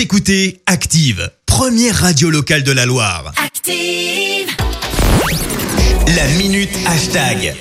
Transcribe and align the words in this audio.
Vous 0.00 0.04
écoutez 0.04 0.62
Active, 0.64 1.30
première 1.44 1.94
radio 1.94 2.30
locale 2.30 2.62
de 2.62 2.72
la 2.72 2.86
Loire. 2.86 3.34
Active. 3.36 4.48
La 6.16 6.26
minute 6.38 6.70
hashtag. 6.86 7.54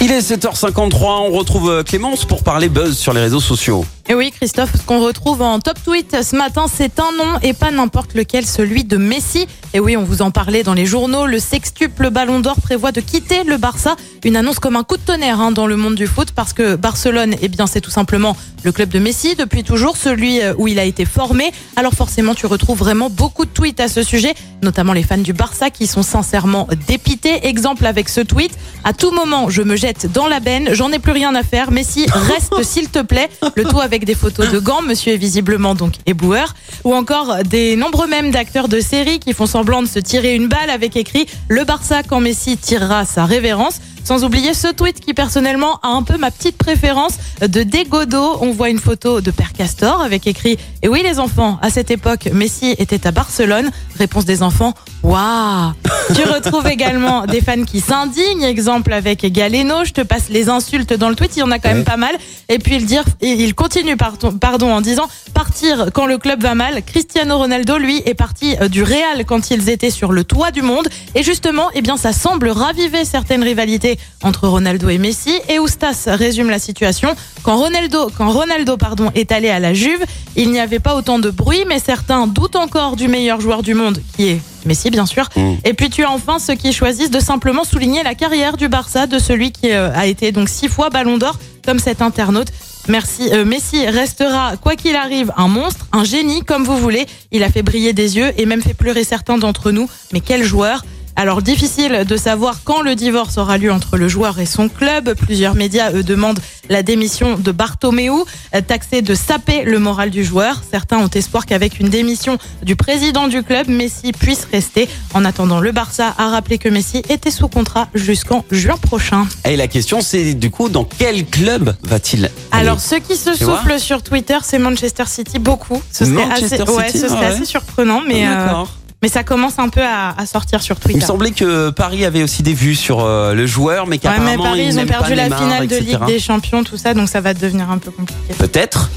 Il 0.00 0.10
est 0.10 0.20
7h53, 0.20 1.04
on 1.04 1.32
retrouve 1.32 1.70
euh, 1.70 1.82
Clémence 1.82 2.24
pour 2.24 2.42
parler 2.42 2.70
buzz 2.70 2.96
sur 2.96 3.12
les 3.12 3.20
réseaux 3.20 3.40
sociaux. 3.40 3.84
Et 4.08 4.14
oui, 4.14 4.30
Christophe, 4.30 4.70
ce 4.76 4.82
qu'on 4.82 5.00
retrouve 5.00 5.42
en 5.42 5.58
top 5.58 5.82
tweet 5.82 6.22
ce 6.22 6.36
matin, 6.36 6.66
c'est 6.72 7.00
un 7.00 7.10
nom 7.18 7.40
et 7.42 7.52
pas 7.54 7.72
n'importe 7.72 8.14
lequel, 8.14 8.46
celui 8.46 8.84
de 8.84 8.96
Messi. 8.96 9.48
Et 9.74 9.80
oui, 9.80 9.96
on 9.96 10.04
vous 10.04 10.22
en 10.22 10.30
parlait 10.30 10.62
dans 10.62 10.74
les 10.74 10.86
journaux. 10.86 11.26
Le 11.26 11.40
sextuple 11.40 12.10
Ballon 12.10 12.38
d'Or 12.38 12.60
prévoit 12.60 12.92
de 12.92 13.00
quitter 13.00 13.42
le 13.42 13.56
Barça. 13.56 13.96
Une 14.24 14.36
annonce 14.36 14.60
comme 14.60 14.76
un 14.76 14.84
coup 14.84 14.96
de 14.96 15.02
tonnerre 15.02 15.40
hein, 15.40 15.50
dans 15.50 15.66
le 15.66 15.76
monde 15.76 15.96
du 15.96 16.06
foot 16.06 16.30
parce 16.30 16.52
que 16.52 16.76
Barcelone, 16.76 17.34
eh 17.42 17.48
bien, 17.48 17.66
c'est 17.66 17.80
tout 17.80 17.90
simplement 17.90 18.36
le 18.62 18.70
club 18.70 18.90
de 18.90 19.00
Messi 19.00 19.34
depuis 19.34 19.64
toujours, 19.64 19.96
celui 19.96 20.40
euh, 20.40 20.54
où 20.56 20.68
il 20.68 20.78
a 20.78 20.84
été 20.84 21.04
formé. 21.04 21.52
Alors 21.74 21.92
forcément, 21.92 22.34
tu 22.34 22.46
retrouves 22.46 22.78
vraiment 22.78 23.10
beaucoup 23.10 23.44
de 23.44 23.50
tweets 23.50 23.80
à 23.80 23.88
ce 23.88 24.04
sujet, 24.04 24.34
notamment 24.62 24.92
les 24.92 25.02
fans 25.02 25.18
du 25.18 25.32
Barça 25.32 25.70
qui 25.70 25.88
sont 25.88 26.02
sincèrement 26.02 26.68
dépités. 26.86 27.46
Exemple 27.46 27.86
avec 27.86 28.08
ce 28.08 28.20
tweet 28.20 28.56
à 28.84 28.92
tout 28.92 29.10
moment, 29.10 29.50
je 29.50 29.62
me 29.62 29.74
jette 29.74 30.12
dans 30.12 30.28
la 30.28 30.38
benne, 30.38 30.68
j'en 30.72 30.92
ai 30.92 31.00
plus 31.00 31.10
rien 31.10 31.34
à 31.34 31.42
faire. 31.42 31.72
Messi, 31.72 32.06
reste 32.08 32.62
s'il 32.62 32.88
te 32.88 33.00
plaît. 33.00 33.28
Le 33.56 33.64
tout 33.64 33.80
avec 33.80 33.95
des 34.04 34.14
photos 34.14 34.50
de 34.50 34.58
gants. 34.58 34.82
Monsieur 34.82 35.14
est 35.14 35.18
visiblement 35.18 35.74
donc 35.74 35.94
éboueur. 36.06 36.54
Ou 36.84 36.94
encore 36.94 37.38
des 37.44 37.76
nombreux 37.76 38.06
mèmes 38.06 38.30
d'acteurs 38.30 38.68
de 38.68 38.80
séries 38.80 39.18
qui 39.18 39.32
font 39.32 39.46
semblant 39.46 39.82
de 39.82 39.88
se 39.88 39.98
tirer 39.98 40.34
une 40.34 40.48
balle 40.48 40.70
avec 40.70 40.96
écrit 40.96 41.26
Le 41.48 41.64
Barça 41.64 42.02
quand 42.02 42.20
Messi 42.20 42.56
tirera 42.56 43.04
sa 43.04 43.24
révérence. 43.24 43.80
Sans 44.04 44.22
oublier 44.22 44.54
ce 44.54 44.68
tweet 44.68 45.00
qui 45.00 45.14
personnellement 45.14 45.80
a 45.82 45.88
un 45.88 46.04
peu 46.04 46.16
ma 46.16 46.30
petite 46.30 46.56
préférence 46.56 47.14
de 47.40 47.64
Dégodo. 47.64 48.38
On 48.40 48.52
voit 48.52 48.70
une 48.70 48.78
photo 48.78 49.20
de 49.20 49.32
Père 49.32 49.52
Castor 49.52 50.00
avec 50.00 50.28
écrit 50.28 50.58
Et 50.82 50.88
oui 50.88 51.02
les 51.02 51.18
enfants, 51.18 51.58
à 51.60 51.70
cette 51.70 51.90
époque, 51.90 52.28
Messi 52.32 52.76
était 52.78 53.04
à 53.08 53.10
Barcelone. 53.10 53.70
Réponse 53.98 54.24
des 54.24 54.44
enfants 54.44 54.74
Waouh 55.06 55.72
Tu 56.16 56.22
retrouves 56.24 56.66
également 56.66 57.26
des 57.26 57.40
fans 57.40 57.62
qui 57.62 57.80
s'indignent. 57.80 58.42
Exemple 58.42 58.92
avec 58.92 59.24
Galeno, 59.32 59.84
je 59.84 59.92
te 59.92 60.00
passe 60.00 60.28
les 60.30 60.48
insultes 60.48 60.92
dans 60.94 61.08
le 61.08 61.14
tweet, 61.14 61.36
il 61.36 61.40
y 61.40 61.42
en 61.44 61.52
a 61.52 61.60
quand 61.60 61.72
même 61.72 61.84
pas 61.84 61.96
mal. 61.96 62.16
Et 62.48 62.58
puis 62.58 62.74
il, 62.74 62.86
dire, 62.86 63.04
il 63.20 63.54
continue 63.54 63.96
pardon, 63.96 64.32
pardon, 64.32 64.72
en 64.72 64.80
disant 64.80 65.08
partir 65.32 65.90
quand 65.94 66.06
le 66.06 66.18
club 66.18 66.42
va 66.42 66.56
mal. 66.56 66.82
Cristiano 66.84 67.38
Ronaldo, 67.38 67.78
lui, 67.78 68.02
est 68.04 68.14
parti 68.14 68.56
euh, 68.60 68.66
du 68.66 68.82
Real 68.82 69.24
quand 69.24 69.52
ils 69.52 69.68
étaient 69.68 69.90
sur 69.90 70.10
le 70.10 70.24
toit 70.24 70.50
du 70.50 70.62
monde. 70.62 70.88
Et 71.14 71.22
justement, 71.22 71.68
eh 71.74 71.82
bien, 71.82 71.96
ça 71.96 72.12
semble 72.12 72.48
raviver 72.48 73.04
certaines 73.04 73.44
rivalités 73.44 74.00
entre 74.24 74.48
Ronaldo 74.48 74.88
et 74.88 74.98
Messi. 74.98 75.38
Et 75.48 75.60
Oustas 75.60 76.08
résume 76.08 76.50
la 76.50 76.58
situation. 76.58 77.14
Quand 77.44 77.56
Ronaldo, 77.56 78.10
quand 78.18 78.30
Ronaldo 78.30 78.76
pardon, 78.76 79.12
est 79.14 79.30
allé 79.30 79.50
à 79.50 79.60
la 79.60 79.72
Juve, 79.72 80.04
il 80.34 80.50
n'y 80.50 80.58
avait 80.58 80.80
pas 80.80 80.96
autant 80.96 81.20
de 81.20 81.30
bruit, 81.30 81.64
mais 81.68 81.78
certains 81.78 82.26
doutent 82.26 82.56
encore 82.56 82.96
du 82.96 83.06
meilleur 83.06 83.40
joueur 83.40 83.62
du 83.62 83.74
monde, 83.74 84.00
qui 84.16 84.30
est 84.30 84.40
Messi 84.66 84.90
bien 84.90 85.06
sûr. 85.06 85.28
Et 85.64 85.74
puis 85.74 85.90
tu 85.90 86.04
as 86.04 86.10
enfin 86.10 86.38
ceux 86.38 86.54
qui 86.54 86.72
choisissent 86.72 87.10
de 87.10 87.20
simplement 87.20 87.64
souligner 87.64 88.02
la 88.02 88.14
carrière 88.14 88.56
du 88.56 88.68
Barça, 88.68 89.06
de 89.06 89.18
celui 89.18 89.52
qui 89.52 89.70
euh, 89.70 89.90
a 89.94 90.06
été 90.06 90.32
donc 90.32 90.48
six 90.48 90.68
fois 90.68 90.90
Ballon 90.90 91.18
d'Or, 91.18 91.38
comme 91.64 91.78
cet 91.78 92.02
internaute. 92.02 92.48
Merci. 92.88 93.28
Euh, 93.32 93.44
Messi 93.44 93.86
restera, 93.86 94.56
quoi 94.56 94.76
qu'il 94.76 94.94
arrive, 94.94 95.32
un 95.36 95.48
monstre, 95.48 95.86
un 95.92 96.04
génie, 96.04 96.42
comme 96.42 96.64
vous 96.64 96.78
voulez. 96.78 97.06
Il 97.32 97.42
a 97.42 97.50
fait 97.50 97.62
briller 97.62 97.92
des 97.92 98.16
yeux 98.16 98.32
et 98.36 98.46
même 98.46 98.62
fait 98.62 98.74
pleurer 98.74 99.02
certains 99.02 99.38
d'entre 99.38 99.72
nous. 99.72 99.88
Mais 100.12 100.20
quel 100.20 100.44
joueur 100.44 100.84
alors 101.16 101.40
difficile 101.40 102.04
de 102.06 102.16
savoir 102.16 102.60
quand 102.62 102.82
le 102.82 102.94
divorce 102.94 103.38
aura 103.38 103.56
lieu 103.58 103.72
entre 103.72 103.96
le 103.96 104.06
joueur 104.06 104.38
et 104.38 104.46
son 104.46 104.68
club. 104.68 105.14
Plusieurs 105.14 105.54
médias 105.54 105.90
eux 105.92 106.02
demandent 106.02 106.40
la 106.68 106.82
démission 106.82 107.38
de 107.38 107.52
Bartomeu, 107.52 108.24
euh, 108.54 108.60
taxé 108.60 109.00
de 109.02 109.14
saper 109.14 109.64
le 109.64 109.78
moral 109.78 110.10
du 110.10 110.24
joueur. 110.24 110.62
Certains 110.70 110.98
ont 110.98 111.08
espoir 111.08 111.46
qu'avec 111.46 111.80
une 111.80 111.88
démission 111.88 112.38
du 112.62 112.76
président 112.76 113.28
du 113.28 113.42
club, 113.42 113.68
Messi 113.68 114.12
puisse 114.12 114.46
rester. 114.52 114.88
En 115.14 115.24
attendant, 115.24 115.60
le 115.60 115.72
Barça 115.72 116.14
a 116.18 116.28
rappelé 116.28 116.58
que 116.58 116.68
Messi 116.68 117.02
était 117.08 117.30
sous 117.30 117.48
contrat 117.48 117.88
jusqu'en 117.94 118.44
juin 118.50 118.76
prochain. 118.76 119.26
Et 119.44 119.56
la 119.56 119.68
question 119.68 120.00
c'est 120.00 120.34
du 120.34 120.50
coup 120.50 120.68
dans 120.68 120.84
quel 120.84 121.24
club 121.24 121.74
va-t-il 121.82 122.30
Alors 122.52 122.80
ceux 122.80 122.98
qui 122.98 123.16
se 123.16 123.34
soufflent 123.34 123.80
sur 123.80 124.02
Twitter, 124.02 124.38
c'est 124.42 124.58
Manchester 124.58 125.04
City 125.06 125.38
beaucoup. 125.38 125.82
Ce 125.90 126.04
serait 126.04 126.26
Manchester 126.26 126.62
assez, 126.62 126.72
ouais, 126.72 126.86
City, 126.88 126.98
ce 126.98 127.08
serait 127.08 127.18
ah 127.18 127.28
ouais. 127.28 127.34
assez 127.34 127.44
surprenant, 127.44 128.02
mais 128.06 128.26
euh, 128.26 128.46
D'accord. 128.46 128.76
Mais 129.02 129.08
ça 129.08 129.22
commence 129.24 129.58
un 129.58 129.68
peu 129.68 129.82
à, 129.82 130.14
à 130.16 130.26
sortir 130.26 130.62
sur 130.62 130.76
Il 130.76 130.80
Twitter. 130.82 131.00
me 131.00 131.04
semblait 131.04 131.30
que 131.32 131.70
Paris 131.70 132.04
avait 132.04 132.22
aussi 132.22 132.42
des 132.42 132.54
vues 132.54 132.74
sur 132.74 133.04
euh, 133.04 133.34
le 133.34 133.46
joueur, 133.46 133.86
mais 133.86 133.96
Ouais, 133.96 133.98
qu'apparemment 134.00 134.30
mais 134.30 134.36
Paris, 134.42 134.66
ils 134.68 134.78
ont 134.78 134.86
perdu 134.86 135.14
la 135.14 135.24
Neymar, 135.24 135.38
finale 135.42 135.66
de 135.68 135.74
etc. 135.76 135.90
Ligue 136.00 136.06
des 136.06 136.18
Champions, 136.18 136.64
tout 136.64 136.76
ça, 136.76 136.94
donc 136.94 137.08
ça 137.08 137.20
va 137.20 137.34
devenir 137.34 137.70
un 137.70 137.78
peu 137.78 137.90
compliqué. 137.90 138.34
Peut-être. 138.38 138.90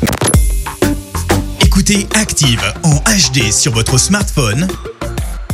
Écoutez 1.61 2.07
Active 2.15 2.61
en 2.83 2.95
HD 2.95 3.51
sur 3.51 3.73
votre 3.73 3.97
smartphone, 3.97 4.67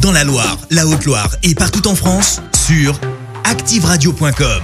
dans 0.02 0.12
la 0.12 0.24
Loire, 0.24 0.58
la 0.72 0.86
Haute-Loire 0.88 1.30
et 1.44 1.56
partout 1.56 1.88
en 1.88 1.96
France, 1.96 2.42
sur 2.68 3.00
activeradio.com. 3.44 4.62